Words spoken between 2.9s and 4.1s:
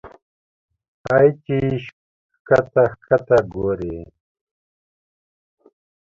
ښکته ګورې